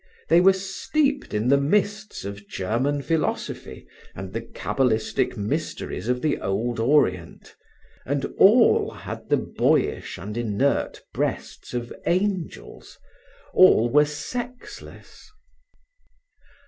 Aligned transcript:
They 0.29 0.41
were 0.41 0.51
steeped 0.51 1.31
in 1.31 1.49
the 1.49 1.59
mists 1.61 2.25
of 2.25 2.47
German 2.47 3.03
philosophy 3.03 3.85
and 4.15 4.33
the 4.33 4.41
cabalistic 4.41 5.37
mysteries 5.37 6.09
of 6.09 6.23
the 6.23 6.39
old 6.39 6.79
Orient; 6.79 7.53
and 8.03 8.25
all 8.39 8.89
had 8.89 9.29
the 9.29 9.37
boyish 9.37 10.17
and 10.17 10.35
inert 10.35 11.03
breasts 11.13 11.75
of 11.75 11.93
angels, 12.07 12.97
all 13.53 13.91
were 13.91 14.05
sexless. 14.05 15.29